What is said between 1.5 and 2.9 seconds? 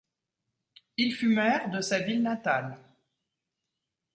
de sa ville natale.